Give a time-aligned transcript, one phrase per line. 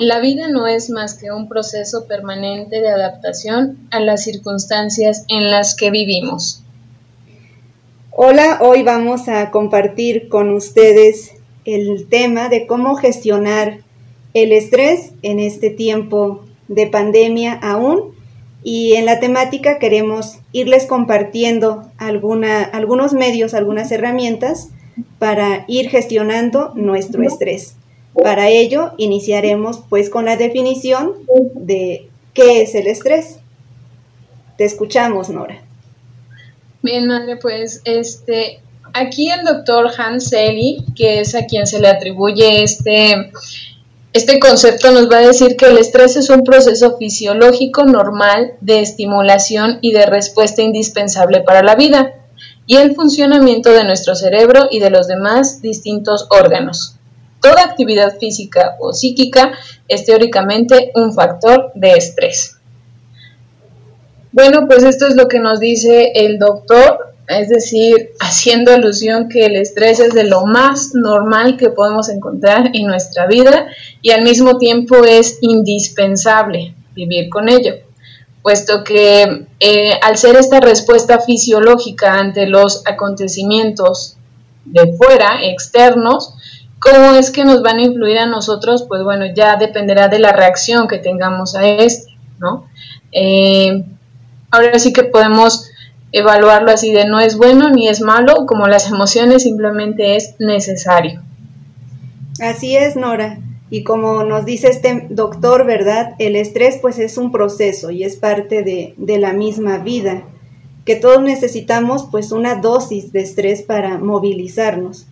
[0.00, 5.50] La vida no es más que un proceso permanente de adaptación a las circunstancias en
[5.50, 6.62] las que vivimos.
[8.10, 11.32] Hola, hoy vamos a compartir con ustedes
[11.66, 13.80] el tema de cómo gestionar
[14.32, 18.14] el estrés en este tiempo de pandemia aún
[18.62, 24.70] y en la temática queremos irles compartiendo alguna, algunos medios, algunas herramientas
[25.18, 27.76] para ir gestionando nuestro estrés.
[28.14, 31.14] Para ello, iniciaremos pues con la definición
[31.54, 33.38] de qué es el estrés.
[34.58, 35.62] Te escuchamos, Nora.
[36.82, 38.60] Bien, madre, pues este,
[38.92, 43.32] aquí el doctor Hans Selly, que es a quien se le atribuye este,
[44.12, 48.80] este concepto, nos va a decir que el estrés es un proceso fisiológico normal de
[48.80, 52.14] estimulación y de respuesta indispensable para la vida
[52.66, 56.99] y el funcionamiento de nuestro cerebro y de los demás distintos órganos.
[57.40, 59.52] Toda actividad física o psíquica
[59.88, 62.56] es teóricamente un factor de estrés.
[64.32, 69.46] Bueno, pues esto es lo que nos dice el doctor, es decir, haciendo alusión que
[69.46, 73.66] el estrés es de lo más normal que podemos encontrar en nuestra vida
[74.02, 77.74] y al mismo tiempo es indispensable vivir con ello,
[78.42, 84.16] puesto que eh, al ser esta respuesta fisiológica ante los acontecimientos
[84.64, 86.34] de fuera, externos,
[86.80, 88.86] ¿Cómo es que nos van a influir a nosotros?
[88.88, 92.66] Pues bueno, ya dependerá de la reacción que tengamos a este, ¿no?
[93.12, 93.84] Eh,
[94.50, 95.70] ahora sí que podemos
[96.12, 101.22] evaluarlo así de no es bueno ni es malo, como las emociones simplemente es necesario.
[102.40, 103.38] Así es, Nora.
[103.68, 106.14] Y como nos dice este doctor, ¿verdad?
[106.18, 110.24] El estrés pues es un proceso y es parte de, de la misma vida,
[110.84, 115.06] que todos necesitamos pues una dosis de estrés para movilizarnos.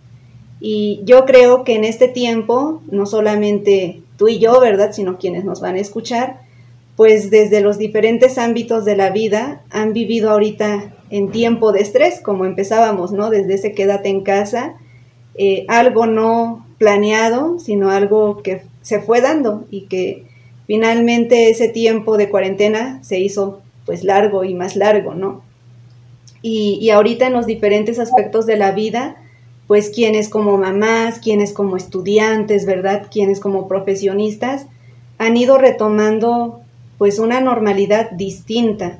[0.61, 5.45] Y yo creo que en este tiempo, no solamente tú y yo, ¿verdad?, sino quienes
[5.45, 6.41] nos van a escuchar,
[6.97, 12.19] pues desde los diferentes ámbitos de la vida han vivido ahorita en tiempo de estrés,
[12.19, 13.29] como empezábamos, ¿no?
[13.29, 14.75] Desde ese quédate en casa,
[15.35, 20.25] eh, algo no planeado, sino algo que se fue dando y que
[20.67, 25.41] finalmente ese tiempo de cuarentena se hizo pues largo y más largo, ¿no?
[26.41, 29.15] Y, y ahorita en los diferentes aspectos de la vida,
[29.69, 33.05] pues quienes como mamás, quienes como estudiantes, ¿verdad?
[33.11, 34.65] Quienes como profesionistas
[35.19, 36.61] han ido retomando
[36.97, 38.97] pues una normalidad distinta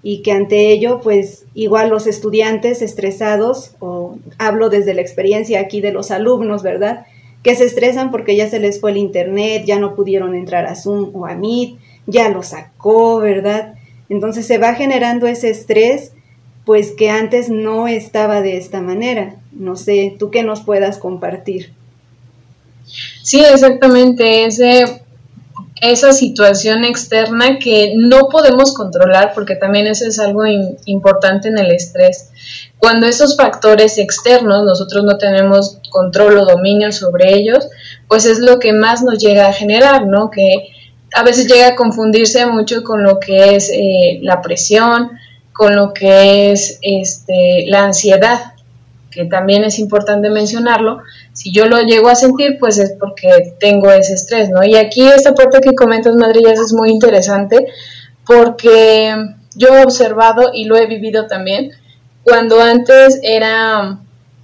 [0.00, 5.80] y que ante ello pues igual los estudiantes estresados o hablo desde la experiencia aquí
[5.80, 7.04] de los alumnos, ¿verdad?
[7.42, 10.76] Que se estresan porque ya se les fue el internet, ya no pudieron entrar a
[10.76, 13.74] Zoom o a Meet, ya lo sacó, ¿verdad?
[14.08, 16.12] Entonces se va generando ese estrés
[16.64, 19.41] pues que antes no estaba de esta manera.
[19.52, 21.72] No sé, tú qué nos puedas compartir.
[23.22, 25.02] Sí, exactamente, ese,
[25.80, 30.42] esa situación externa que no podemos controlar, porque también eso es algo
[30.86, 32.30] importante en el estrés.
[32.78, 37.68] Cuando esos factores externos nosotros no tenemos control o dominio sobre ellos,
[38.08, 40.30] pues es lo que más nos llega a generar, ¿no?
[40.30, 40.68] Que
[41.14, 45.10] a veces llega a confundirse mucho con lo que es eh, la presión,
[45.52, 48.51] con lo que es este, la ansiedad,
[49.12, 51.02] que también es importante mencionarlo.
[51.32, 54.64] Si yo lo llego a sentir, pues es porque tengo ese estrés, ¿no?
[54.64, 57.66] Y aquí esta parte que comentas, Madrillas, es muy interesante
[58.26, 59.14] porque
[59.54, 61.72] yo he observado y lo he vivido también,
[62.24, 63.98] cuando antes era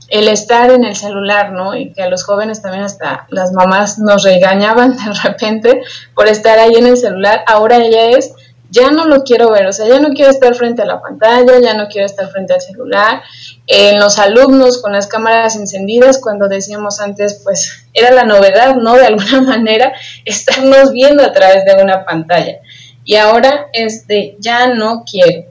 [0.09, 1.75] el estar en el celular, ¿no?
[1.77, 5.83] Y que a los jóvenes también hasta las mamás nos regañaban de repente
[6.15, 8.35] por estar ahí en el celular, ahora ella es
[8.71, 11.59] ya no lo quiero ver, o sea, ya no quiero estar frente a la pantalla,
[11.63, 13.23] ya no quiero estar frente al celular.
[13.67, 18.95] En los alumnos con las cámaras encendidas, cuando decíamos antes, pues era la novedad, ¿no?
[18.95, 19.93] De alguna manera,
[20.25, 22.59] estarnos viendo a través de una pantalla.
[23.05, 25.45] Y ahora, este, ya no quiero.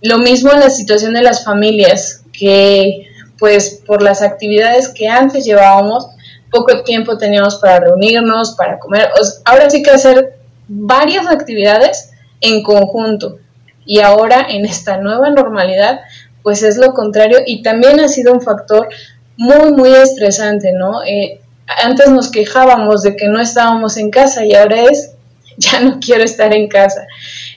[0.00, 3.08] Lo mismo en la situación de las familias, que
[3.38, 6.06] pues por las actividades que antes llevábamos,
[6.50, 9.08] poco tiempo teníamos para reunirnos, para comer.
[9.44, 12.11] ahora sí que hacer varias actividades
[12.42, 13.38] en conjunto.
[13.86, 16.00] Y ahora en esta nueva normalidad,
[16.42, 18.88] pues es lo contrario y también ha sido un factor
[19.36, 21.02] muy, muy estresante, ¿no?
[21.04, 21.40] Eh,
[21.82, 25.14] antes nos quejábamos de que no estábamos en casa y ahora es,
[25.56, 27.06] ya no quiero estar en casa.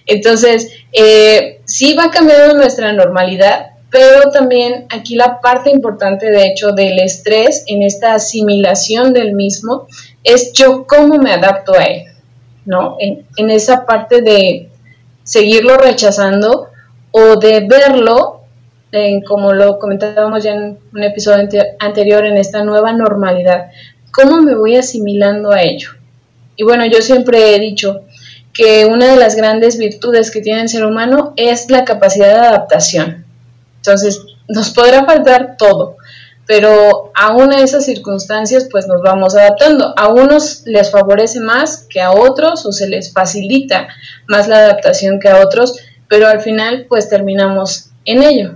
[0.05, 6.71] Entonces, eh, sí va cambiando nuestra normalidad, pero también aquí la parte importante, de hecho,
[6.71, 9.87] del estrés en esta asimilación del mismo
[10.23, 12.03] es yo cómo me adapto a él,
[12.65, 12.97] ¿no?
[12.99, 14.69] en esa parte de
[15.25, 16.69] seguirlo rechazando
[17.11, 18.43] o de verlo,
[18.93, 21.49] en, como lo comentábamos ya en un episodio
[21.79, 23.71] anterior, en esta nueva normalidad.
[24.11, 25.89] ¿Cómo me voy asimilando a ello?
[26.55, 28.05] Y bueno, yo siempre he dicho
[28.53, 32.47] que una de las grandes virtudes que tiene el ser humano es la capacidad de
[32.47, 33.25] adaptación.
[33.77, 35.97] Entonces, nos podrá faltar todo,
[36.47, 39.93] pero aún en esas circunstancias pues nos vamos adaptando.
[39.97, 43.87] A unos les favorece más que a otros o se les facilita
[44.27, 48.55] más la adaptación que a otros, pero al final pues terminamos en ello,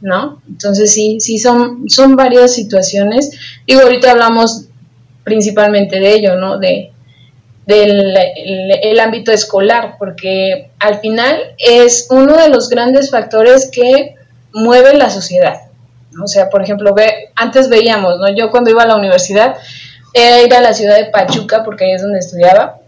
[0.00, 0.42] ¿no?
[0.46, 3.30] Entonces sí, sí son, son varias situaciones.
[3.66, 4.66] Digo, ahorita hablamos
[5.24, 6.58] principalmente de ello, ¿no?
[6.58, 6.92] De,
[7.66, 8.14] del
[8.82, 14.16] el, ámbito escolar, porque al final es uno de los grandes factores que
[14.52, 15.71] mueve la sociedad.
[16.22, 18.34] O sea, por ejemplo, ve, antes veíamos, ¿no?
[18.34, 19.56] Yo cuando iba a la universidad
[20.14, 22.80] era ir a la ciudad de Pachuca, porque ahí es donde estudiaba.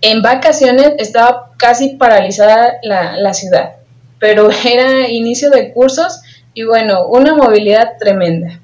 [0.00, 3.76] En vacaciones estaba casi paralizada la, la ciudad,
[4.18, 6.20] pero era inicio de cursos
[6.54, 8.60] y bueno, una movilidad tremenda.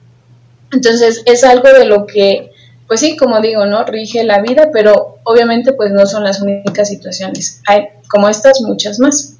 [0.72, 2.50] Entonces es algo de lo que,
[2.88, 3.84] pues sí, como digo, ¿no?
[3.84, 7.60] Rige la vida, pero obviamente pues no son las únicas situaciones.
[7.66, 9.36] Hay como estas muchas más.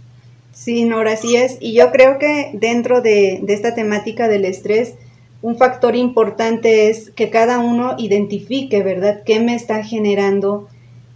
[0.64, 1.58] Sí, Nora, así es.
[1.60, 4.94] Y yo creo que dentro de, esta temática del estrés,
[5.42, 10.66] un factor importante es que cada uno identifique, ¿verdad?, qué me está generando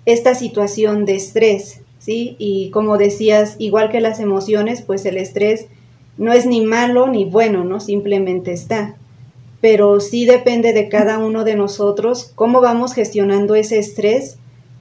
[0.04, 2.36] esta situación de estrés, ¿sí?
[2.38, 5.68] Y como decías, igual que las emociones, pues el estrés
[6.18, 7.80] no es ni malo ni bueno, ¿no?
[7.80, 8.96] Simplemente está.
[9.62, 14.36] Pero sí depende de cada uno de nosotros cómo vamos gestionando ese estrés,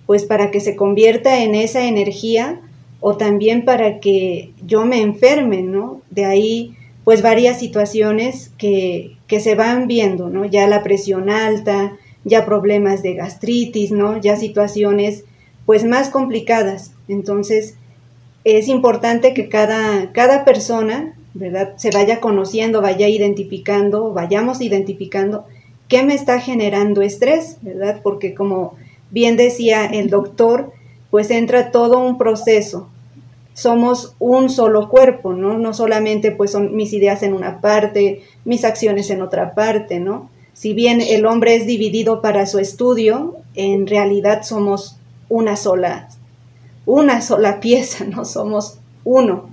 [0.05, 2.63] pues para que se convierta en esa energía
[2.99, 6.01] o también para que yo me enferme, ¿no?
[6.09, 10.45] De ahí, pues varias situaciones que, que se van viendo, ¿no?
[10.45, 14.19] Ya la presión alta, ya problemas de gastritis, ¿no?
[14.19, 15.23] Ya situaciones,
[15.65, 16.93] pues más complicadas.
[17.07, 17.75] Entonces,
[18.43, 21.73] es importante que cada, cada persona, ¿verdad?
[21.77, 25.45] Se vaya conociendo, vaya identificando, vayamos identificando
[25.87, 28.01] qué me está generando estrés, ¿verdad?
[28.03, 28.75] Porque como
[29.11, 30.73] bien decía el doctor,
[31.09, 32.89] pues entra todo un proceso.
[33.53, 35.57] Somos un solo cuerpo, ¿no?
[35.57, 40.29] No solamente pues son mis ideas en una parte, mis acciones en otra parte, ¿no?
[40.53, 44.97] Si bien el hombre es dividido para su estudio, en realidad somos
[45.29, 46.09] una sola,
[46.85, 48.25] una sola pieza, ¿no?
[48.25, 49.49] Somos uno.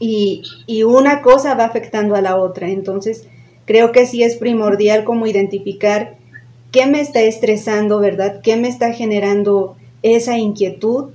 [0.00, 2.68] Y, y una cosa va afectando a la otra.
[2.68, 3.26] Entonces,
[3.64, 6.16] creo que sí es primordial como identificar
[6.72, 8.40] qué me está estresando, ¿verdad?
[8.42, 11.06] ¿Qué me está generando esa inquietud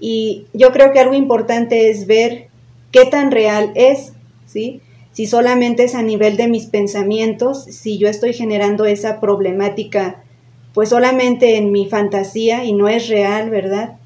[0.00, 2.48] y yo creo que algo importante es ver
[2.90, 4.14] qué tan real es,
[4.46, 4.80] ¿sí?
[5.12, 10.24] Si solamente es a nivel de mis pensamientos, si yo estoy generando esa problemática
[10.72, 13.98] pues solamente en mi fantasía y no es real, ¿verdad?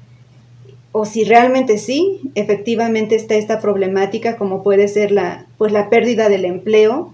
[0.91, 6.29] O si realmente sí, efectivamente está esta problemática como puede ser la pues la pérdida
[6.29, 7.13] del empleo,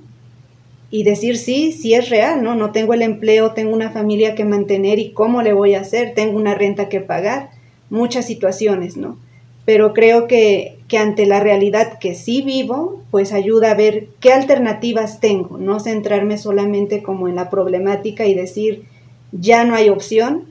[0.96, 2.56] y decir sí, sí es real, ¿no?
[2.56, 6.14] No tengo el empleo, tengo una familia que mantener y cómo le voy a hacer,
[6.16, 7.50] tengo una renta que pagar,
[7.90, 9.18] muchas situaciones, ¿no?
[9.66, 14.32] Pero creo que, que ante la realidad que sí vivo, pues ayuda a ver qué
[14.32, 18.86] alternativas tengo, no centrarme solamente como en la problemática y decir
[19.34, 20.46] ya no hay opción,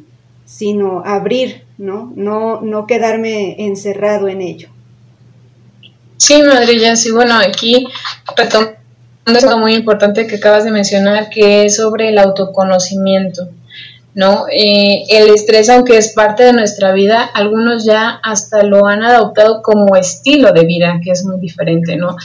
[0.44, 2.12] sino abrir, ¿no?
[2.16, 4.68] No, no quedarme encerrado en ello.
[6.18, 7.86] Sí, Madre, sí, bueno, aquí
[9.24, 13.48] algo muy importante que acabas de mencionar, que es sobre el autoconocimiento,
[14.14, 14.46] ¿no?
[14.48, 19.62] Eh, el estrés, aunque es parte de nuestra vida, algunos ya hasta lo han adoptado
[19.62, 22.16] como estilo de vida, que es muy diferente, ¿no?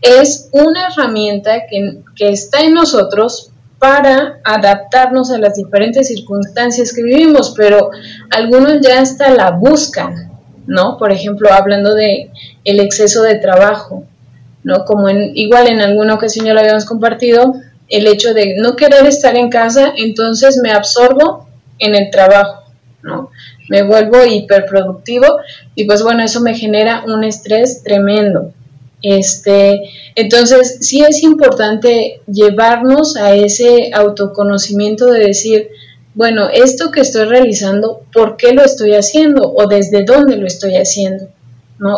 [0.00, 7.02] Es una herramienta que, que está en nosotros para adaptarnos a las diferentes circunstancias que
[7.02, 7.90] vivimos, pero
[8.30, 10.30] algunos ya hasta la buscan,
[10.66, 10.96] ¿no?
[10.96, 12.30] Por ejemplo, hablando de
[12.64, 14.04] el exceso de trabajo,
[14.64, 14.84] ¿no?
[14.84, 17.54] Como en, igual en alguna ocasión ya lo habíamos compartido,
[17.88, 21.46] el hecho de no querer estar en casa, entonces me absorbo
[21.78, 22.64] en el trabajo,
[23.02, 23.30] ¿no?
[23.68, 25.26] Me vuelvo hiperproductivo
[25.74, 28.52] y pues bueno, eso me genera un estrés tremendo.
[29.02, 29.82] Este,
[30.14, 35.68] entonces sí es importante llevarnos a ese autoconocimiento de decir,
[36.14, 39.52] bueno, esto que estoy realizando, ¿por qué lo estoy haciendo?
[39.52, 41.28] o desde dónde lo estoy haciendo.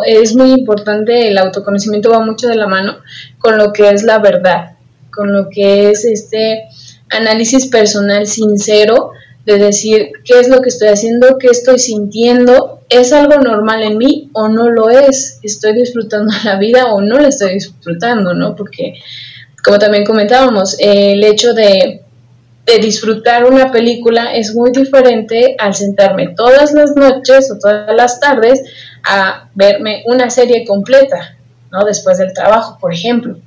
[0.04, 2.98] Es muy importante, el autoconocimiento va mucho de la mano
[3.38, 4.76] con lo que es la verdad,
[5.12, 6.64] con lo que es este
[7.10, 9.12] análisis personal sincero
[9.44, 13.96] de decir qué es lo que estoy haciendo, qué estoy sintiendo, es algo normal en
[13.96, 18.56] mí o no lo es, estoy disfrutando la vida o no la estoy disfrutando, ¿no?
[18.56, 18.94] Porque,
[19.64, 22.02] como también comentábamos, el hecho de,
[22.66, 28.18] de disfrutar una película es muy diferente al sentarme todas las noches o todas las
[28.18, 28.62] tardes
[29.06, 31.36] a verme una serie completa,
[31.70, 31.84] ¿no?
[31.84, 33.38] Después del trabajo, por ejemplo.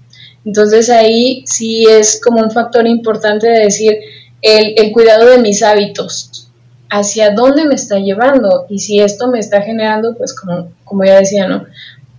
[0.46, 3.98] Entonces ahí sí es como un factor importante de decir
[4.42, 6.48] el, cuidado de mis hábitos,
[6.89, 11.20] hacia dónde me está llevando y si esto me está generando, pues como, como ya
[11.20, 11.66] decía, ¿no?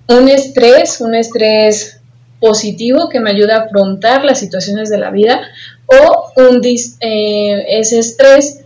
[0.09, 2.01] Un estrés, un estrés
[2.41, 5.41] positivo que me ayuda a afrontar las situaciones de la vida
[5.87, 8.60] o un eh, ese estrés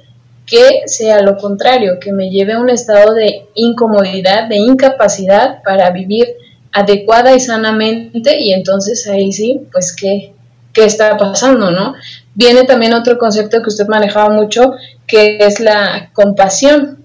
[0.54, 5.90] que sea lo contrario, que me lleve a un estado de incomodidad, de incapacidad para
[5.90, 6.28] vivir
[6.70, 10.32] adecuada y sanamente y entonces ahí sí, pues qué,
[10.72, 11.94] qué está pasando, ¿no?
[12.36, 14.74] Viene también otro concepto que usted manejaba mucho,
[15.08, 17.04] que es la compasión.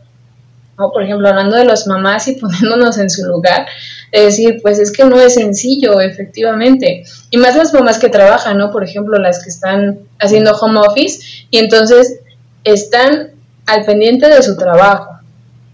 [0.77, 0.91] ¿no?
[0.91, 3.65] Por ejemplo, hablando de las mamás y poniéndonos en su lugar,
[4.11, 7.03] es decir, pues es que no es sencillo, efectivamente.
[7.31, 8.71] Y más las mamás que trabajan, ¿no?
[8.71, 12.19] Por ejemplo, las que están haciendo home office y entonces
[12.63, 13.28] están
[13.69, 15.19] al pendiente de su trabajo,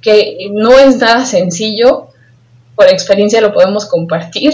[0.02, 2.10] que no es nada sencillo,
[2.75, 4.54] por experiencia lo podemos compartir,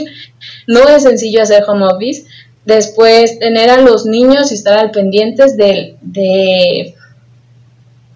[0.68, 2.26] no es sencillo hacer home office,
[2.66, 6.96] después tener a los niños y estar al pendientes de, de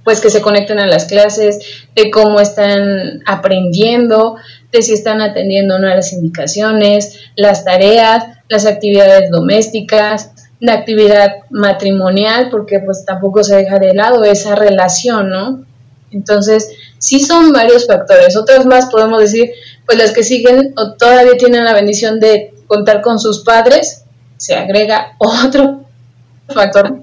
[0.04, 1.60] pues que se conecten a las clases,
[1.96, 4.36] de cómo están aprendiendo,
[4.72, 10.74] de si están atendiendo o no a las indicaciones, las tareas, las actividades domésticas, la
[10.74, 15.66] actividad matrimonial, porque pues tampoco se deja de lado esa relación, ¿no?
[16.12, 18.38] Entonces, sí son varios factores.
[18.38, 19.52] Otras más podemos decir,
[19.86, 24.04] pues las que siguen o todavía tienen la bendición de contar con sus padres,
[24.38, 25.86] se agrega otro
[26.48, 27.02] factor.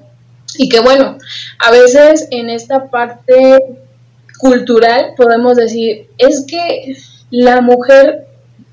[0.56, 1.18] Y que bueno,
[1.58, 3.58] a veces en esta parte
[4.38, 6.96] cultural podemos decir, es que
[7.30, 8.26] la mujer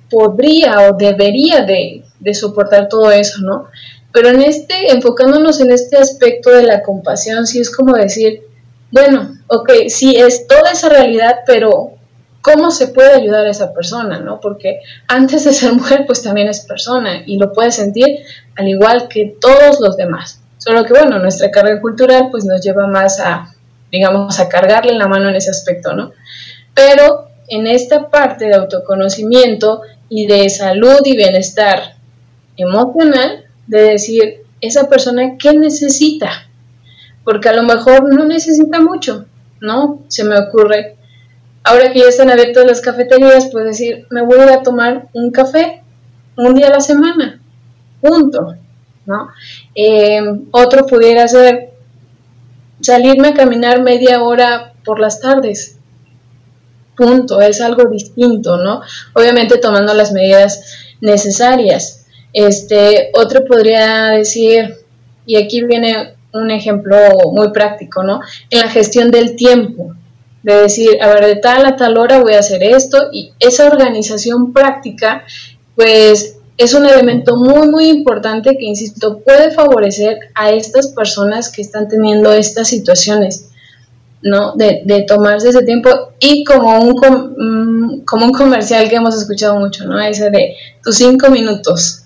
[0.10, 3.68] podría o debería de, de soportar todo eso, ¿no?
[4.12, 8.44] Pero en este, enfocándonos en este aspecto de la compasión, sí es como decir,
[8.92, 11.92] bueno, ok, sí es toda esa realidad, pero
[12.42, 14.40] ¿cómo se puede ayudar a esa persona, no?
[14.40, 18.20] Porque antes de ser mujer, pues también es persona y lo puede sentir
[18.56, 20.42] al igual que todos los demás.
[20.58, 23.54] Solo que, bueno, nuestra carga cultural, pues nos lleva más a,
[23.92, 26.12] digamos, a cargarle la mano en ese aspecto, ¿no?
[26.74, 31.96] Pero en esta parte de autoconocimiento y de salud y bienestar
[32.58, 36.50] emocional, de decir, esa persona, ¿qué necesita?
[37.24, 39.26] Porque a lo mejor no necesita mucho,
[39.62, 40.02] ¿no?
[40.08, 40.98] Se me ocurre,
[41.64, 45.84] ahora que ya están abiertas las cafeterías, pues decir, me voy a tomar un café
[46.36, 47.40] un día a la semana,
[48.02, 48.56] punto,
[49.06, 49.30] ¿no?
[49.76, 51.70] Em, otro pudiera ser
[52.82, 55.78] salirme a caminar media hora por las tardes,
[56.98, 58.82] punto, es algo distinto, ¿no?
[59.14, 61.99] Obviamente tomando las medidas necesarias.
[62.34, 64.76] Este, otro podría decir,
[65.26, 66.96] y aquí viene un ejemplo
[67.32, 68.22] muy práctico, ¿no?
[68.50, 69.96] En la gestión del tiempo,
[70.44, 73.68] de decir, a ver, de tal a tal hora voy a hacer esto, y esa
[73.68, 75.24] organización práctica,
[75.76, 81.62] pues es un elemento muy, muy importante que, insisto, puede favorecer a estas personas que
[81.62, 83.50] están teniendo estas situaciones,
[84.22, 84.54] ¿no?
[84.56, 86.96] De, de tomarse ese tiempo y como un,
[87.38, 90.00] mm, como un comercial que hemos escuchado mucho, ¿no?
[90.02, 92.04] Ese de tus cinco minutos,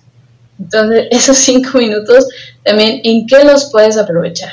[0.59, 2.27] entonces, esos cinco minutos
[2.63, 4.51] también, ¿en qué los puedes aprovechar?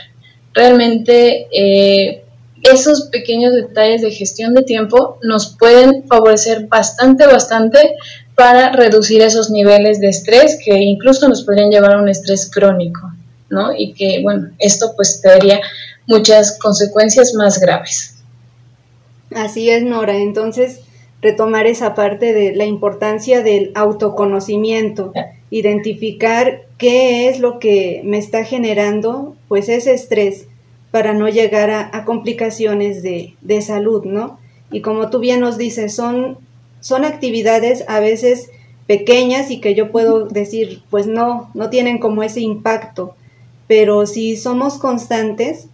[0.52, 2.24] Realmente, eh,
[2.62, 7.96] esos pequeños detalles de gestión de tiempo nos pueden favorecer bastante, bastante
[8.34, 13.12] para reducir esos niveles de estrés que incluso nos podrían llevar a un estrés crónico,
[13.48, 13.72] ¿no?
[13.76, 15.60] Y que, bueno, esto pues tendría
[16.06, 18.16] muchas consecuencias más graves.
[19.34, 20.16] Así es, Nora.
[20.16, 20.80] Entonces,
[21.22, 25.12] retomar esa parte de la importancia del autoconocimiento
[25.50, 30.46] identificar qué es lo que me está generando pues ese estrés
[30.90, 34.38] para no llegar a, complicaciones de, salud, ¿no?
[34.72, 36.38] Y como tú bien nos dices, son,
[36.80, 38.50] son actividades a veces
[38.86, 43.14] pequeñas y que yo puedo decir, pues no, no tienen como ese impacto,
[43.68, 45.66] pero si somos constantes,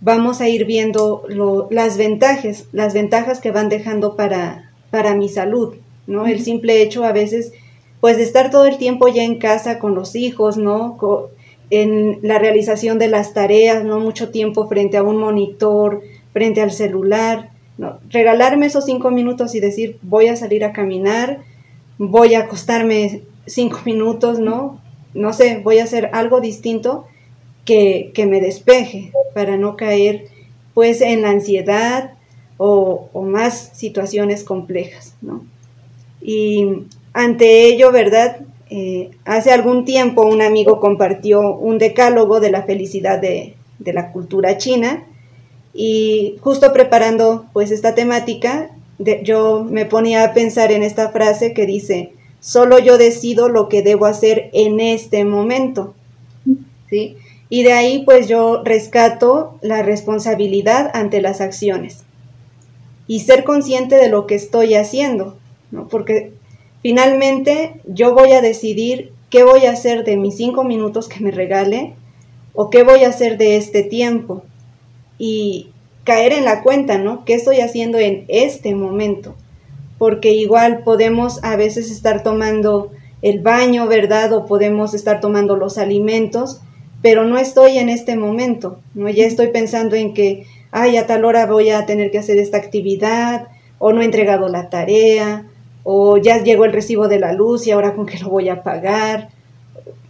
[0.00, 1.26] vamos a ir viendo
[1.70, 4.63] las ventajas, las ventajas que van dejando para,
[4.94, 5.74] para mi salud,
[6.06, 6.28] ¿no?
[6.28, 7.52] El simple hecho a veces
[8.00, 10.96] pues de estar todo el tiempo ya en casa con los hijos, ¿no?
[11.70, 13.98] en la realización de las tareas, ¿no?
[13.98, 17.98] Mucho tiempo frente a un monitor, frente al celular, ¿no?
[18.08, 21.40] Regalarme esos cinco minutos y decir, voy a salir a caminar,
[21.98, 24.80] voy a acostarme cinco minutos, ¿no?
[25.12, 27.06] No sé, voy a hacer algo distinto
[27.64, 30.28] que, que me despeje para no caer
[30.72, 32.12] pues en la ansiedad
[32.56, 35.44] o, más situaciones complejas, ¿no?
[36.22, 38.38] Y ante ello, ¿verdad?
[38.70, 44.56] Eh, hace algún tiempo un amigo compartió un decálogo de la felicidad de, la cultura
[44.56, 45.04] china
[45.74, 48.70] y justo preparando pues esta temática,
[49.22, 53.82] yo me ponía a pensar en esta frase que dice, solo yo decido lo que
[53.82, 55.94] debo hacer en este momento.
[56.88, 57.16] ¿Sí?
[57.50, 62.03] Y de ahí pues yo rescato la responsabilidad ante las acciones
[63.06, 65.36] y ser consciente de lo que estoy haciendo,
[65.70, 65.88] ¿no?
[65.88, 66.32] Porque
[66.82, 71.30] finalmente yo voy a decidir qué voy a hacer de mis cinco minutos que me
[71.30, 71.94] regale
[72.54, 74.44] o qué voy a hacer de este tiempo
[75.18, 75.70] y
[76.04, 77.24] caer en la cuenta, ¿no?
[77.24, 79.34] ¿Qué estoy haciendo en este momento?
[79.98, 82.90] Porque igual podemos a veces estar tomando
[83.22, 84.32] el baño, ¿verdad?
[84.32, 86.60] O podemos estar tomando los alimentos,
[87.02, 89.08] pero no estoy en este momento, ¿no?
[89.08, 92.56] Ya estoy pensando en que ay, a tal hora voy a tener que hacer esta
[92.56, 93.46] actividad,
[93.78, 95.46] o no he entregado la tarea,
[95.84, 98.64] o ya llegó el recibo de la luz y ahora con qué lo voy a
[98.64, 99.28] pagar.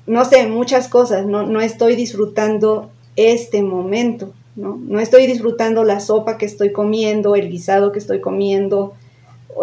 [0.07, 4.81] No sé, muchas cosas, no, no estoy disfrutando este momento, ¿no?
[4.83, 8.95] No estoy disfrutando la sopa que estoy comiendo, el guisado que estoy comiendo,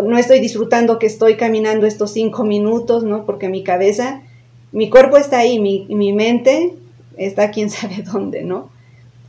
[0.03, 3.25] no estoy disfrutando que estoy caminando estos cinco minutos, ¿no?
[3.25, 4.21] Porque mi cabeza,
[4.71, 6.75] mi cuerpo está ahí, mi, mi mente
[7.17, 8.69] está quién sabe dónde, ¿no?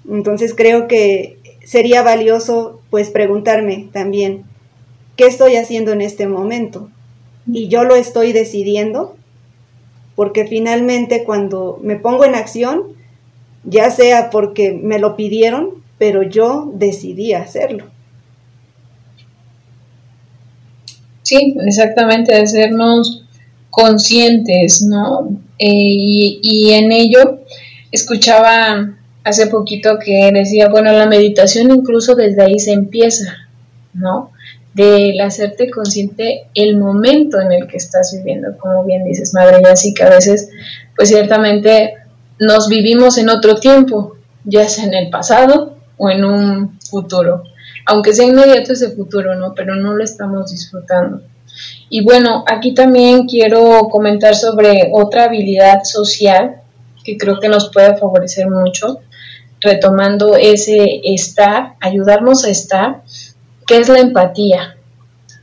[0.09, 4.45] Entonces creo que sería valioso pues preguntarme también,
[5.17, 6.91] ¿qué estoy haciendo en este momento?
[7.47, 9.17] Y yo lo estoy decidiendo,
[10.15, 12.83] porque finalmente cuando me pongo en acción,
[13.65, 17.87] ya sea porque me lo pidieron, pero yo decidí hacerlo.
[21.23, 23.25] Sí, exactamente, hacernos
[23.71, 25.29] conscientes, ¿no?
[25.59, 27.41] Eh, y, y en ello
[27.93, 33.49] escuchaba hace poquito que decía, bueno, la meditación incluso desde ahí se empieza,
[33.95, 34.31] ¿no?
[34.75, 39.67] Del hacerte consciente el momento en el que estás viviendo, como bien dices, madre, y
[39.67, 40.51] así que a veces,
[40.97, 41.95] pues ciertamente
[42.39, 47.45] nos vivimos en otro tiempo, ya sea en el pasado o en un futuro,
[47.87, 49.55] aunque sea inmediato ese futuro, ¿no?
[49.55, 51.23] Pero no lo estamos disfrutando.
[51.91, 56.63] Y bueno, aquí también quiero comentar sobre otra habilidad social
[57.05, 59.01] que creo que nos puede favorecer mucho,
[59.63, 63.03] retomando ese estar, ayudarnos a estar,
[63.67, 64.77] que es la empatía,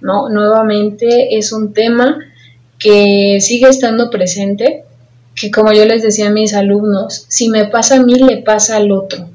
[0.02, 0.30] ¿no?
[0.30, 2.20] Nuevamente es un tema
[2.78, 4.84] que sigue estando presente,
[5.36, 8.76] que como yo les decía a mis alumnos, si me pasa a mí, le pasa
[8.76, 9.30] al otro,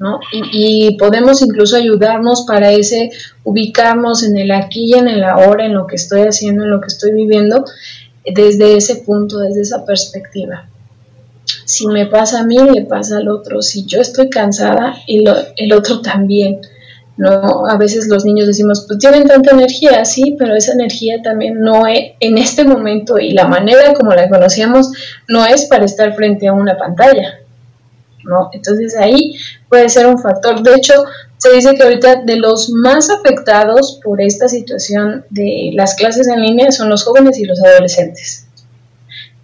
[0.00, 0.18] ¿no?
[0.32, 3.10] Y, y, podemos incluso ayudarnos para ese,
[3.44, 6.80] ubicarnos en el aquí y en el ahora, en lo que estoy haciendo, en lo
[6.80, 7.64] que estoy viviendo,
[8.24, 10.68] desde ese punto, desde esa perspectiva
[11.64, 13.62] si me pasa a mí, le pasa al otro.
[13.62, 15.24] Si yo estoy cansada, y
[15.56, 16.60] el otro también.
[17.16, 17.66] ¿no?
[17.66, 21.86] A veces los niños decimos, pues tienen tanta energía, sí, pero esa energía también no
[21.86, 24.90] es, en este momento y la manera como la conocíamos,
[25.28, 27.38] no es para estar frente a una pantalla,
[28.24, 28.50] ¿no?
[28.52, 29.36] Entonces ahí
[29.68, 30.60] puede ser un factor.
[30.62, 31.04] De hecho,
[31.38, 36.42] se dice que ahorita de los más afectados por esta situación de las clases en
[36.42, 38.43] línea son los jóvenes y los adolescentes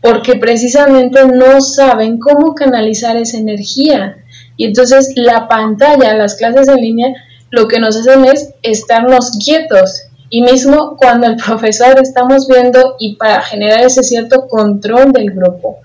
[0.00, 4.16] porque precisamente no saben cómo canalizar esa energía.
[4.56, 7.14] Y entonces la pantalla, las clases en línea,
[7.50, 10.02] lo que nos hacen es estarnos quietos.
[10.30, 15.78] Y mismo cuando el profesor estamos viendo y para generar ese cierto control del grupo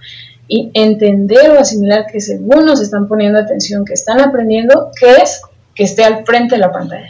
[0.47, 5.41] y entender o asimilar que según nos están poniendo atención, que están aprendiendo, que es
[5.73, 7.09] que esté al frente de la pantalla.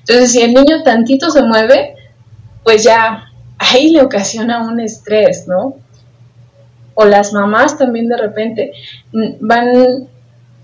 [0.00, 1.96] Entonces, si el niño tantito se mueve,
[2.62, 3.24] pues ya
[3.58, 5.76] ahí le ocasiona un estrés, ¿no?
[6.94, 8.72] O las mamás también de repente
[9.40, 10.08] van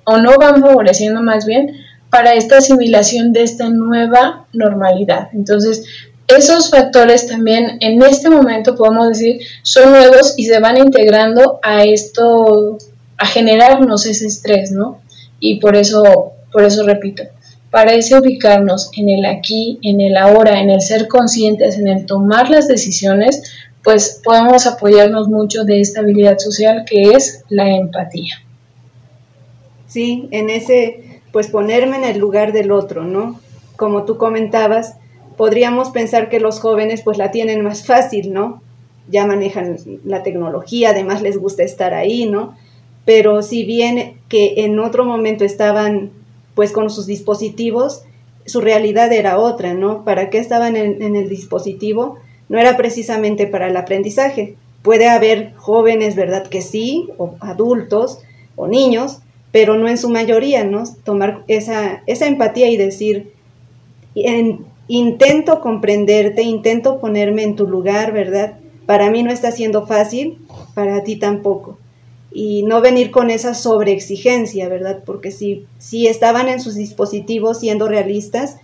[0.04, 1.76] o no van favoreciendo más bien
[2.10, 5.28] para esta asimilación de esta nueva normalidad.
[5.32, 5.84] Entonces,
[6.26, 11.84] esos factores también en este momento podemos decir son nuevos y se van integrando a
[11.84, 12.78] esto,
[13.16, 15.00] a generarnos ese estrés, ¿no?
[15.38, 17.24] Y por eso, por eso repito,
[17.70, 22.06] para ese ubicarnos en el aquí, en el ahora, en el ser conscientes, en el
[22.06, 23.42] tomar las decisiones,
[23.82, 28.42] pues podemos apoyarnos mucho de esta habilidad social que es la empatía.
[29.86, 33.40] Sí, en ese, pues ponerme en el lugar del otro, ¿no?
[33.76, 34.96] Como tú comentabas,
[35.36, 38.62] podríamos pensar que los jóvenes pues la tienen más fácil, ¿no?
[39.08, 42.54] Ya manejan la tecnología, además les gusta estar ahí, ¿no?
[43.04, 46.12] Pero si bien que en otro momento estaban
[46.54, 48.02] pues con sus dispositivos,
[48.44, 50.04] su realidad era otra, ¿no?
[50.04, 52.18] ¿Para qué estaban en, en el dispositivo?
[52.50, 54.56] No era precisamente para el aprendizaje.
[54.82, 56.46] Puede haber jóvenes, ¿verdad?
[56.48, 58.18] Que sí, o adultos,
[58.56, 59.20] o niños,
[59.52, 60.82] pero no en su mayoría, ¿no?
[61.04, 63.32] Tomar esa, empatía y decir,
[64.88, 68.58] intento comprenderte, intento ponerme en tu lugar, ¿verdad?
[68.84, 70.38] Para mí no está siendo fácil,
[70.74, 71.78] para ti tampoco.
[72.32, 75.04] Y no venir con esa sobreexigencia, ¿verdad?
[75.06, 78.56] Porque si, si estaban en sus dispositivos siendo realistas,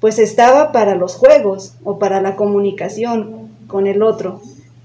[0.00, 4.40] pues estaba para los juegos o para la comunicación con el otro,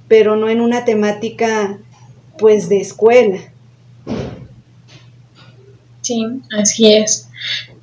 [0.07, 1.77] pero no en una temática
[2.37, 3.39] pues de escuela.
[6.01, 6.23] Sí,
[6.55, 7.29] así es.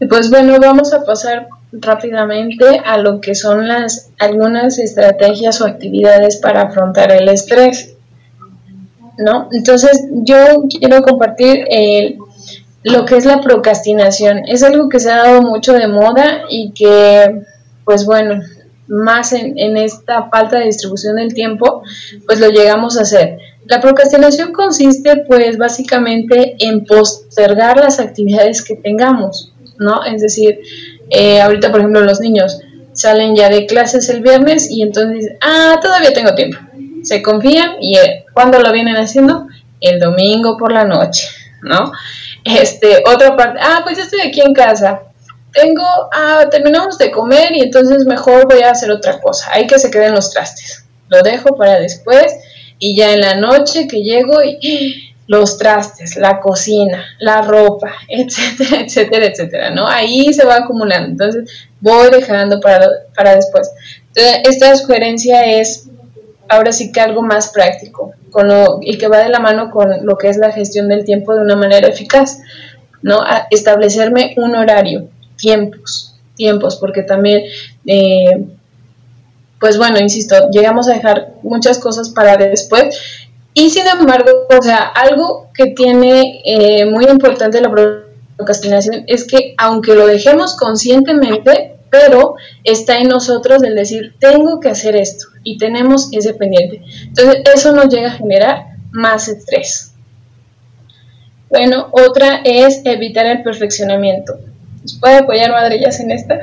[0.08, 6.36] Pues bueno, vamos a pasar rápidamente a lo que son las algunas estrategias o actividades
[6.36, 7.94] para afrontar el estrés.
[9.18, 9.48] ¿No?
[9.52, 10.36] Entonces, yo
[10.68, 12.16] quiero compartir el
[12.82, 14.42] lo que es la procrastinación.
[14.46, 17.42] Es algo que se ha dado mucho de moda y que,
[17.84, 18.42] pues bueno,
[18.88, 21.82] más en, en, esta falta de distribución del tiempo,
[22.26, 23.38] pues lo llegamos a hacer.
[23.66, 30.04] La procrastinación consiste, pues, básicamente en postergar las actividades que tengamos, ¿no?
[30.04, 30.58] Es decir,
[31.10, 32.60] eh, ahorita, por ejemplo, los niños
[32.92, 36.58] salen ya de clases el viernes y entonces, ah, todavía tengo tiempo.
[37.02, 39.46] Se confían y eh, ¿cuándo lo vienen haciendo?
[39.80, 41.28] El domingo por la noche,
[41.62, 41.92] ¿no?
[42.44, 45.02] Este, otra parte, ah, pues ya estoy aquí en casa.
[45.52, 49.50] Tengo, ah, terminamos de comer y entonces mejor voy a hacer otra cosa.
[49.52, 50.84] Hay que se queden los trastes.
[51.08, 52.34] Lo dejo para después
[52.78, 58.82] y ya en la noche que llego y los trastes, la cocina, la ropa, etcétera,
[58.82, 59.86] etcétera, etcétera, ¿no?
[59.86, 61.10] Ahí se va acumulando.
[61.10, 63.70] Entonces voy dejando para, para después.
[64.14, 65.88] esta sugerencia es
[66.52, 70.04] ahora sí que algo más práctico con lo, y que va de la mano con
[70.04, 72.40] lo que es la gestión del tiempo de una manera eficaz,
[73.02, 73.20] ¿no?
[73.50, 77.42] establecerme un horario, tiempos, tiempos, porque también,
[77.86, 78.46] eh,
[79.58, 82.98] pues bueno, insisto, llegamos a dejar muchas cosas para después
[83.54, 87.72] y sin embargo, o sea, algo que tiene eh, muy importante la
[88.36, 94.70] procrastinación es que aunque lo dejemos conscientemente, pero está en nosotros el decir, tengo que
[94.70, 96.82] hacer esto y tenemos ese pendiente.
[97.08, 99.92] Entonces, eso nos llega a generar más estrés.
[101.50, 104.38] Bueno, otra es evitar el perfeccionamiento.
[104.80, 106.40] ¿Nos puede apoyar Madrillas en esta?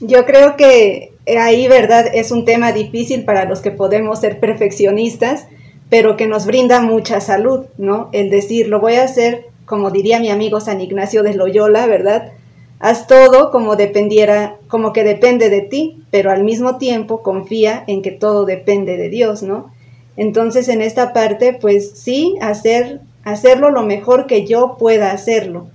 [0.00, 2.06] Yo creo que ahí, ¿verdad?
[2.14, 5.46] Es un tema difícil para los que podemos ser perfeccionistas,
[5.90, 8.08] pero que nos brinda mucha salud, ¿no?
[8.12, 12.32] El decir, lo voy a hacer, como diría mi amigo San Ignacio de Loyola, ¿verdad?
[12.78, 18.02] Haz todo como dependiera, como que depende de ti, pero al mismo tiempo confía en
[18.02, 19.72] que todo depende de Dios, ¿no?
[20.16, 25.68] Entonces en esta parte, pues sí, hacer, hacerlo lo mejor que yo pueda hacerlo,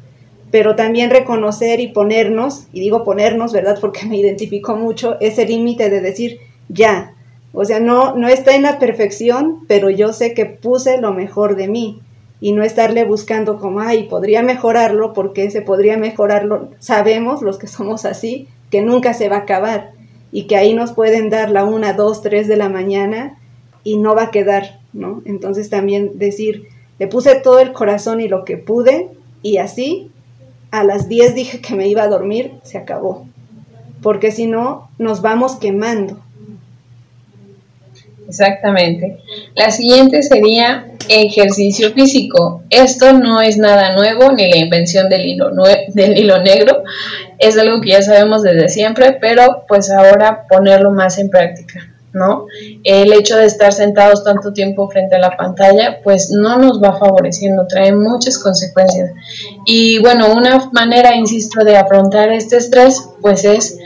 [0.52, 3.78] pero también reconocer y ponernos, y digo ponernos, ¿verdad?
[3.82, 7.16] Porque me identifico mucho, ese límite de decir, ya,
[7.54, 11.56] o sea, no, no está en la perfección, pero yo sé que puse lo mejor
[11.56, 12.02] de mí
[12.42, 16.72] y no estarle buscando como, ay, podría mejorarlo, porque se podría mejorarlo.
[16.80, 19.92] Sabemos, los que somos así, que nunca se va a acabar
[20.32, 23.38] y que ahí nos pueden dar la una, dos, tres de la mañana
[23.84, 25.22] y no va a quedar, ¿no?
[25.26, 29.10] Entonces también decir, le puse todo el corazón y lo que pude
[29.44, 30.10] y así
[30.72, 33.28] a las 10 dije que me iba a dormir, se acabó.
[34.02, 36.18] Porque si no, nos vamos quemando.
[38.32, 39.18] Exactamente.
[39.56, 42.64] La siguiente sería ejercicio físico.
[42.70, 45.52] Esto no es nada nuevo ni la invención del hilo,
[45.90, 46.84] del hilo negro.
[47.40, 51.90] Es algo que ya sabemos desde siempre, pero pues ahora ponerlo más en práctica.
[52.14, 52.46] ¿no?
[52.86, 56.98] El hecho de estar sentados tanto tiempo frente a la pantalla, pues no nos va
[56.98, 59.12] favoreciendo, trae muchas consecuencias.
[59.66, 63.78] Y bueno, una manera, insisto, de afrontar este estrés, pues es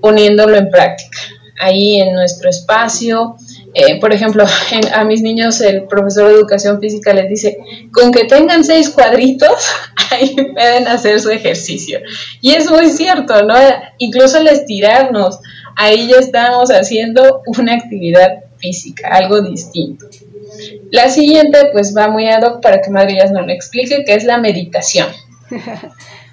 [0.00, 1.18] poniéndolo en práctica,
[1.60, 3.36] ahí en nuestro espacio,
[3.78, 4.42] eh, por ejemplo,
[4.94, 7.58] a mis niños el profesor de educación física les dice,
[7.92, 9.54] con que tengan seis cuadritos,
[10.10, 12.00] ahí pueden hacer su ejercicio.
[12.40, 13.54] Y es muy cierto, ¿no?
[13.98, 15.38] Incluso al estirarnos,
[15.76, 20.06] ahí ya estamos haciendo una actividad física, algo distinto.
[20.90, 24.24] La siguiente, pues va muy ad hoc para que Madrillas nos lo explique, que es
[24.24, 25.08] la meditación.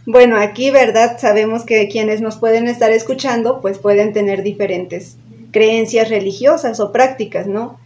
[0.05, 1.17] Bueno, aquí, ¿verdad?
[1.17, 5.15] Sabemos que quienes nos pueden estar escuchando, pues pueden tener diferentes
[5.53, 7.79] creencias religiosas o prácticas, ¿no?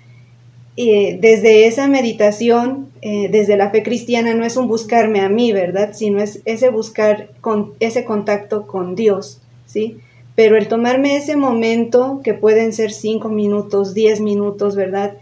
[0.75, 5.51] Y desde esa meditación, eh, desde la fe cristiana, no es un buscarme a mí,
[5.51, 5.93] ¿verdad?
[5.93, 9.97] Sino es ese buscar con ese contacto con Dios, ¿sí?
[10.35, 15.17] Pero el tomarme ese momento, que pueden ser cinco minutos, diez minutos, ¿verdad?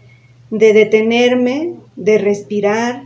[0.50, 3.04] De detenerme, de respirar,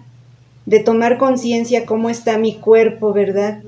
[0.67, 3.63] de tomar conciencia cómo está mi cuerpo, ¿verdad?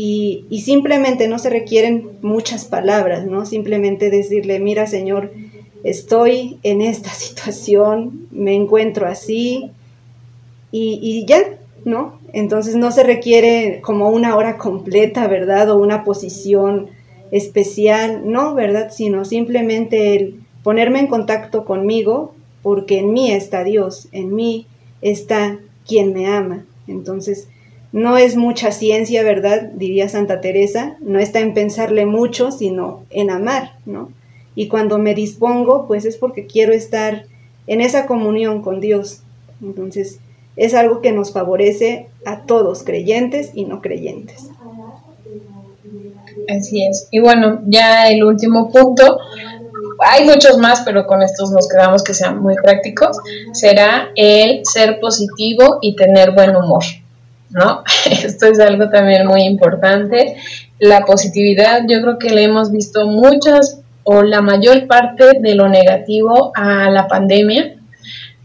[0.00, 3.44] Y, simplemente no se requieren muchas palabras, ¿no?
[3.44, 5.32] Simplemente decirle, mira Señor,
[5.82, 9.72] estoy en esta situación, me encuentro así
[10.70, 12.20] y, y, ya, ¿no?
[12.32, 15.68] Entonces no se requiere como una hora completa, ¿verdad?
[15.70, 16.90] O una posición
[17.32, 18.92] especial, no, ¿verdad?
[18.92, 24.68] Sino simplemente el ponerme en contacto conmigo porque en mí está Dios, en mí
[25.02, 26.64] está quien me ama.
[26.86, 27.48] Entonces,
[27.92, 29.70] no es mucha ciencia, ¿verdad?
[29.74, 34.10] Diría Santa Teresa, no está en pensarle mucho, sino en amar, ¿no?
[34.54, 37.24] Y cuando me dispongo, pues es porque quiero estar
[37.66, 39.20] en esa comunión con Dios.
[39.62, 40.18] Entonces,
[40.56, 44.50] es algo que nos favorece a todos, creyentes y no creyentes.
[46.48, 47.08] Así es.
[47.10, 49.18] Y bueno, ya el último punto,
[50.00, 53.16] hay muchos más, pero con estos nos quedamos que sean muy prácticos,
[53.52, 56.82] será el ser positivo y tener buen humor,
[57.50, 57.82] ¿no?
[58.10, 60.36] Esto es algo también muy importante.
[60.78, 65.68] La positividad, yo creo que le hemos visto muchas o la mayor parte de lo
[65.68, 67.74] negativo a la pandemia,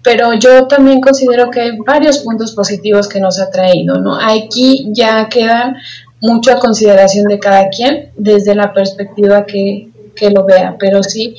[0.01, 4.19] pero yo también considero que hay varios puntos positivos que nos ha traído, ¿no?
[4.19, 5.77] Aquí ya quedan
[6.19, 11.35] mucho a consideración de cada quien desde la perspectiva que, que lo vea, pero sí,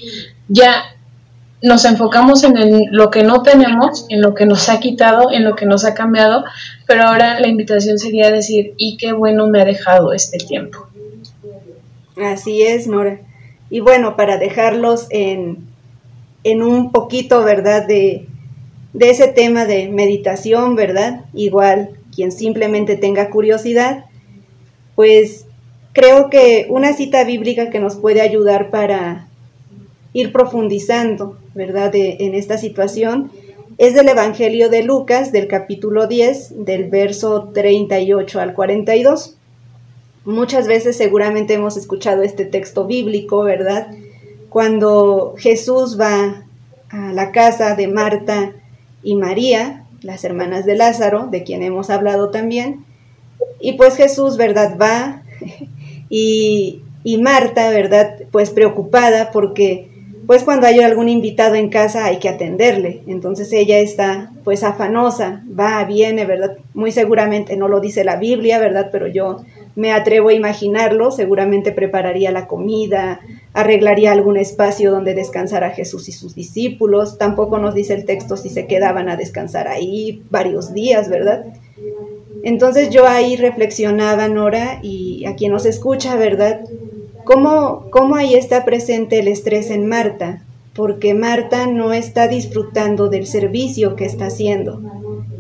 [0.49, 0.85] ya
[1.65, 2.55] nos enfocamos en
[2.91, 5.95] lo que no tenemos, en lo que nos ha quitado, en lo que nos ha
[5.95, 6.45] cambiado,
[6.87, 10.87] pero ahora la invitación sería decir, y qué bueno me ha dejado este tiempo.
[12.23, 13.19] Así es, Nora.
[13.71, 15.67] Y bueno, para dejarlos en,
[16.45, 17.87] en un poquito, ¿verdad?
[17.87, 18.27] De,
[18.93, 21.25] de ese tema de meditación, ¿verdad?
[21.33, 24.05] Igual, quien simplemente tenga curiosidad,
[24.97, 25.47] pues
[25.95, 29.29] creo que una cita bíblica que nos puede ayudar para
[30.13, 31.91] ir profundizando, ¿verdad?
[31.95, 33.31] en esta situación
[33.79, 39.37] es del Evangelio de Lucas, del capítulo 10, del verso 38 al 42.
[40.25, 43.89] Muchas veces seguramente hemos escuchado este texto bíblico, ¿verdad?
[44.49, 46.45] Cuando Jesús va
[46.91, 48.53] a la casa de Marta
[49.03, 52.85] y María, las hermanas de Lázaro, de quien hemos hablado también,
[53.61, 54.79] y pues Jesús, ¿verdad?
[54.81, 55.23] Va
[56.09, 58.23] y, y Marta, ¿verdad?
[58.31, 59.94] Pues preocupada porque
[60.27, 63.03] pues cuando hay algún invitado en casa hay que atenderle.
[63.07, 66.57] Entonces ella está pues afanosa, va, viene, ¿verdad?
[66.73, 68.89] Muy seguramente no lo dice la Biblia, ¿verdad?
[68.91, 69.45] Pero yo
[69.77, 73.21] me atrevo a imaginarlo, seguramente prepararía la comida,
[73.53, 77.19] arreglaría algún espacio donde descansara Jesús y sus discípulos.
[77.19, 81.45] Tampoco nos dice el texto si se quedaban a descansar ahí varios días, ¿verdad?
[82.45, 86.61] Entonces yo ahí reflexionaba, Nora, y a quien nos escucha, ¿verdad?
[87.25, 90.43] ¿Cómo, ¿Cómo ahí está presente el estrés en Marta?
[90.75, 94.81] Porque Marta no está disfrutando del servicio que está haciendo.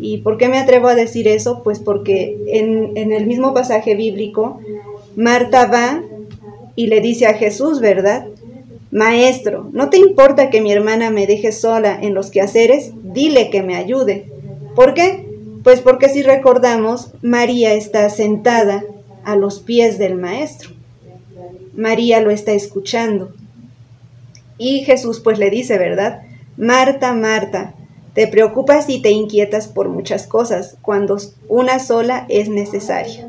[0.00, 1.62] ¿Y por qué me atrevo a decir eso?
[1.62, 4.60] Pues porque en, en el mismo pasaje bíblico,
[5.16, 6.02] Marta va
[6.76, 8.26] y le dice a Jesús, ¿verdad?
[8.90, 12.92] Maestro, ¿no te importa que mi hermana me deje sola en los quehaceres?
[13.02, 14.30] Dile que me ayude.
[14.74, 15.26] ¿Por qué?
[15.64, 18.84] Pues porque si recordamos, María está sentada
[19.24, 20.73] a los pies del Maestro.
[21.76, 23.32] María lo está escuchando.
[24.58, 26.22] Y Jesús pues le dice, ¿verdad?
[26.56, 27.74] Marta, Marta,
[28.14, 31.16] te preocupas y te inquietas por muchas cosas, cuando
[31.48, 33.28] una sola es necesaria.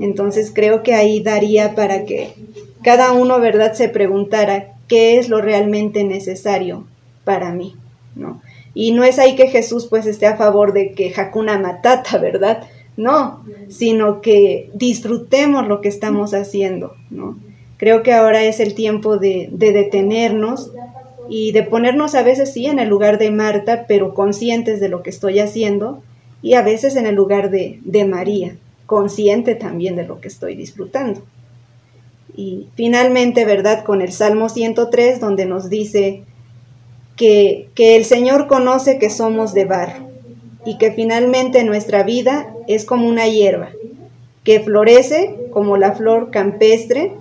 [0.00, 2.34] Entonces creo que ahí daría para que
[2.82, 6.86] cada uno, ¿verdad?, se preguntara qué es lo realmente necesario
[7.24, 7.76] para mí,
[8.16, 8.42] ¿no?
[8.74, 12.64] Y no es ahí que Jesús pues esté a favor de que Hakuna Matata, ¿verdad?
[12.96, 17.38] No, sino que disfrutemos lo que estamos haciendo, ¿no?
[17.78, 20.70] Creo que ahora es el tiempo de, detenernos
[21.28, 25.02] y de ponernos a veces sí en el lugar de Marta, pero conscientes de lo
[25.02, 26.02] que estoy haciendo,
[26.42, 30.54] y a veces en el lugar de, de María, consciente también de lo que estoy
[30.54, 31.22] disfrutando.
[32.36, 33.84] Y finalmente, ¿verdad?
[33.84, 36.24] Con el Salmo 103, donde nos dice
[37.16, 40.11] que, que el Señor conoce que somos de barro
[40.64, 43.70] y que finalmente nuestra vida es como una hierba,
[44.44, 47.12] que florece como la flor campestre,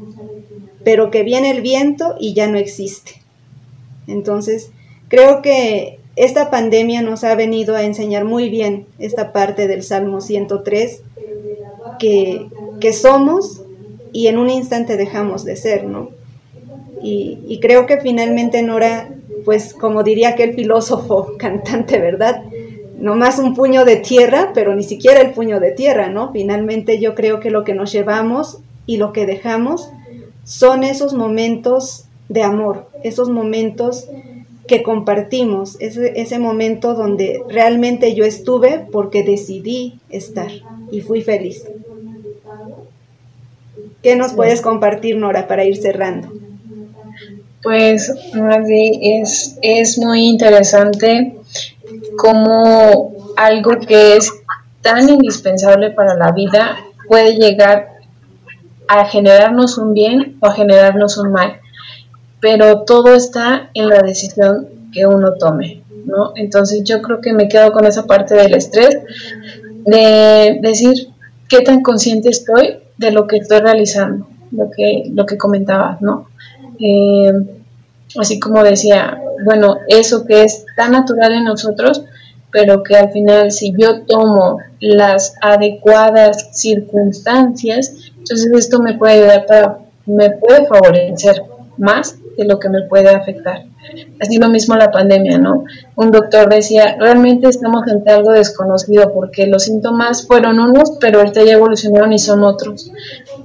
[0.83, 3.21] pero que viene el viento y ya no existe.
[4.07, 4.71] Entonces,
[5.07, 10.21] creo que esta pandemia nos ha venido a enseñar muy bien esta parte del Salmo
[10.21, 11.03] 103,
[11.99, 12.47] que,
[12.79, 13.61] que somos
[14.11, 16.09] y en un instante dejamos de ser, ¿no?
[17.01, 19.09] Y, y creo que finalmente Nora,
[19.45, 22.43] pues como diría aquel filósofo cantante, ¿verdad?
[23.01, 26.31] No más un puño de tierra, pero ni siquiera el puño de tierra, ¿no?
[26.31, 29.89] Finalmente yo creo que lo que nos llevamos y lo que dejamos
[30.43, 34.07] son esos momentos de amor, esos momentos
[34.67, 40.51] que compartimos, ese, ese momento donde realmente yo estuve porque decidí estar
[40.91, 41.65] y fui feliz.
[44.03, 46.31] ¿Qué nos puedes compartir, Nora, para ir cerrando?
[47.63, 48.11] Pues,
[49.01, 51.40] es, es muy interesante
[52.21, 54.31] cómo algo que es
[54.81, 57.87] tan indispensable para la vida puede llegar
[58.87, 61.59] a generarnos un bien o a generarnos un mal.
[62.39, 66.33] Pero todo está en la decisión que uno tome, ¿no?
[66.35, 68.99] Entonces yo creo que me quedo con esa parte del estrés,
[69.85, 71.07] de decir
[71.49, 76.27] qué tan consciente estoy de lo que estoy realizando, lo que, lo que comentaba, ¿no?
[76.79, 77.31] Eh,
[78.17, 82.03] así como decía, bueno, eso que es tan natural en nosotros,
[82.51, 89.45] pero que al final si yo tomo las adecuadas circunstancias, entonces esto me puede ayudar
[89.45, 91.43] para, me puede favorecer
[91.77, 93.65] más de lo que me puede afectar.
[94.19, 95.65] Así lo mismo la pandemia, ¿no?
[95.95, 101.43] Un doctor decía, realmente estamos ante algo desconocido porque los síntomas fueron unos, pero ahorita
[101.43, 102.91] ya evolucionaron y son otros.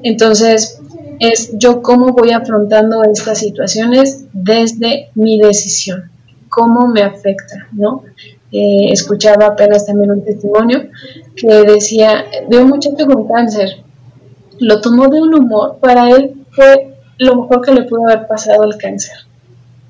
[0.02, 0.81] Entonces,
[1.20, 6.11] es yo cómo voy afrontando estas situaciones desde mi decisión,
[6.48, 8.05] cómo me afecta, ¿no?
[8.52, 10.85] Eh, escuchaba apenas también un testimonio
[11.35, 13.83] que decía de un muchacho con cáncer,
[14.61, 18.64] lo tomó de un humor, para él fue lo mejor que le pudo haber pasado
[18.64, 19.16] el cáncer.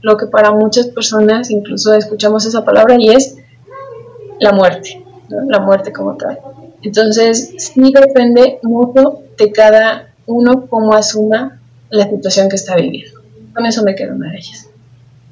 [0.02, 3.36] Lo que para muchas personas, incluso escuchamos esa palabra y es
[4.40, 6.38] la muerte, la muerte como tal.
[6.82, 11.60] Entonces, sí depende mucho de cada uno cómo asuma
[11.90, 13.20] la situación que está viviendo.
[13.54, 14.68] Con eso me quedo ellas.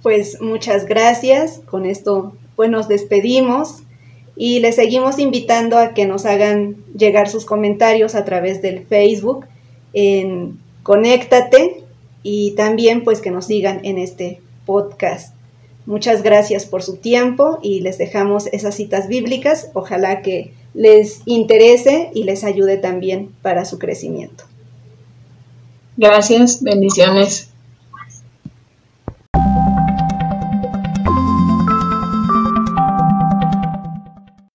[0.03, 1.61] Pues muchas gracias.
[1.67, 3.83] Con esto pues nos despedimos
[4.37, 9.47] y les seguimos invitando a que nos hagan llegar sus comentarios a través del Facebook
[9.93, 11.83] en Conéctate
[12.23, 15.35] y también pues que nos sigan en este podcast.
[15.87, 19.71] Muchas gracias por su tiempo y les dejamos esas citas bíblicas.
[19.75, 24.45] Ojalá que les interese y les ayude también para su crecimiento.
[25.97, 27.49] Gracias, bendiciones.